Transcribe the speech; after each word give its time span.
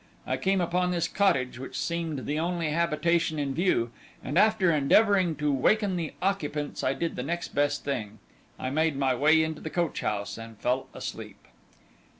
I 0.25 0.35
came 0.35 0.61
upon 0.61 0.89
this 0.89 1.07
cottage, 1.07 1.59
which 1.59 1.77
seemed 1.77 2.25
the 2.25 2.39
only 2.39 2.69
habitation 2.71 3.37
in 3.37 3.53
view, 3.53 3.91
and 4.23 4.35
after 4.35 4.71
endeavouring 4.71 5.35
to 5.35 5.53
waken 5.53 5.95
the 5.95 6.13
occupants 6.23 6.83
I 6.83 6.95
did 6.95 7.15
the 7.15 7.21
next 7.21 7.49
best 7.53 7.83
thing, 7.85 8.17
I 8.59 8.71
made 8.71 8.95
my 8.97 9.13
way 9.13 9.43
into 9.43 9.61
the 9.61 9.69
coachhouse 9.69 10.39
and 10.39 10.57
fell 10.57 10.87
asleep." 10.95 11.37